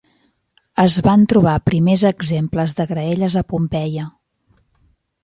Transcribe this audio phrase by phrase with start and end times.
[0.83, 4.07] Es van trobar primers exemples de graelles a Pompeia.